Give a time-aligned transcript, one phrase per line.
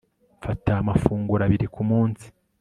[0.39, 2.25] Mfata amafunguro abiri ku munsi